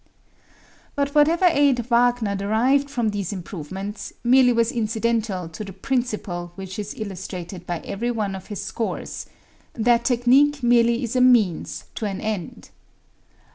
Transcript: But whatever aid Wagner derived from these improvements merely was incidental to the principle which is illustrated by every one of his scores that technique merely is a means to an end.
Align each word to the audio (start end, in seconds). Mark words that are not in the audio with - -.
But 0.95 1.13
whatever 1.13 1.45
aid 1.45 1.81
Wagner 1.85 2.35
derived 2.35 2.89
from 2.89 3.09
these 3.09 3.31
improvements 3.31 4.11
merely 4.23 4.51
was 4.51 4.71
incidental 4.71 5.47
to 5.49 5.63
the 5.63 5.73
principle 5.73 6.53
which 6.55 6.79
is 6.79 6.95
illustrated 6.95 7.67
by 7.67 7.81
every 7.81 8.09
one 8.09 8.33
of 8.33 8.47
his 8.47 8.63
scores 8.63 9.27
that 9.73 10.03
technique 10.03 10.63
merely 10.63 11.03
is 11.03 11.15
a 11.15 11.21
means 11.21 11.83
to 11.93 12.05
an 12.07 12.19
end. 12.19 12.71